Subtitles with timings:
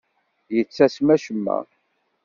[0.55, 1.57] Yettasem acemma.